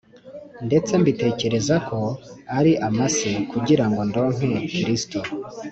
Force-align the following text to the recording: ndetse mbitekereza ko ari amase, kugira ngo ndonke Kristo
ndetse 0.67 0.91
mbitekereza 1.01 1.75
ko 1.87 1.99
ari 2.57 2.71
amase, 2.87 3.31
kugira 3.51 3.83
ngo 3.89 4.01
ndonke 4.09 4.49
Kristo 4.75 5.19